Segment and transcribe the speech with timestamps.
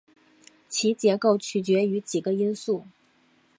[0.67, 2.87] 其结构取决于几个因素。